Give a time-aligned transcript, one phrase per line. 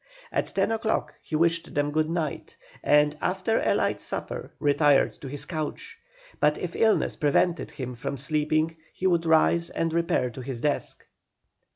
[0.31, 5.27] At ten o'clock he wished them good night and, after a light supper, retired to
[5.27, 5.99] his couch.
[6.39, 11.05] But if illness prevented him from sleeping he would rise and repair to his desk.